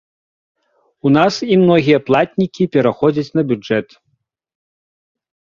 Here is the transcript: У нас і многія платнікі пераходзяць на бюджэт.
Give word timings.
У 1.09 1.11
нас 1.17 1.33
і 1.55 1.57
многія 1.63 1.99
платнікі 2.07 2.63
пераходзяць 2.77 3.33
на 3.37 3.41
бюджэт. 3.53 3.87